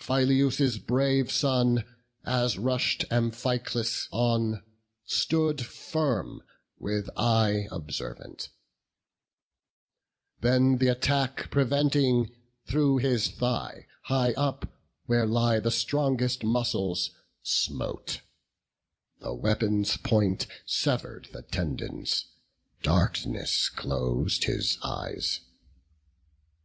[0.00, 1.84] Phyleus' brave son,
[2.24, 4.64] as rush'd Amphiclus on,
[5.04, 6.42] Stood firm,
[6.76, 8.48] with eye observant;
[10.40, 12.34] then th' attack Preventing,
[12.66, 14.68] through his thigh, high up,
[15.04, 17.12] where lie The strongest muscles,
[17.44, 18.22] smote;
[19.20, 22.24] the weapon's point Sever'd the tendons;
[22.82, 25.42] darkness clos'd his eyes.